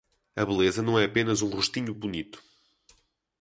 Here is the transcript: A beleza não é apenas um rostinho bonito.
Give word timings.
A 0.35 0.43
beleza 0.43 0.81
não 0.81 0.97
é 0.97 1.05
apenas 1.05 1.43
um 1.43 1.49
rostinho 1.49 1.93
bonito. 1.93 2.41